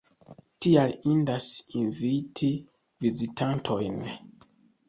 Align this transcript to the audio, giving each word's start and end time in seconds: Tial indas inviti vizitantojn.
Tial 0.65 0.93
indas 1.11 1.51
inviti 1.81 2.51
vizitantojn. 3.07 4.05